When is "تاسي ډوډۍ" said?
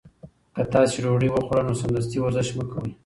0.73-1.29